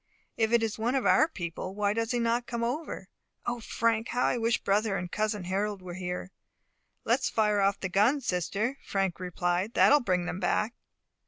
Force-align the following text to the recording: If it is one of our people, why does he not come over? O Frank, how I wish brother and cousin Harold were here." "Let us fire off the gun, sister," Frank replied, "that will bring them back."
If 0.35 0.51
it 0.51 0.63
is 0.63 0.79
one 0.79 0.95
of 0.95 1.05
our 1.05 1.27
people, 1.27 1.75
why 1.75 1.93
does 1.93 2.09
he 2.09 2.17
not 2.17 2.47
come 2.47 2.63
over? 2.63 3.07
O 3.45 3.59
Frank, 3.59 4.07
how 4.07 4.23
I 4.25 4.37
wish 4.39 4.57
brother 4.57 4.97
and 4.97 5.11
cousin 5.11 5.43
Harold 5.43 5.83
were 5.83 5.93
here." 5.93 6.31
"Let 7.05 7.19
us 7.19 7.29
fire 7.29 7.61
off 7.61 7.79
the 7.79 7.87
gun, 7.87 8.19
sister," 8.19 8.79
Frank 8.83 9.19
replied, 9.19 9.75
"that 9.75 9.91
will 9.91 9.99
bring 9.99 10.25
them 10.25 10.39
back." 10.39 10.73